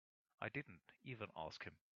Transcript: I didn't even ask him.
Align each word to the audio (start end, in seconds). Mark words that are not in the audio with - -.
I 0.41 0.49
didn't 0.49 0.81
even 1.03 1.27
ask 1.37 1.63
him. 1.63 1.77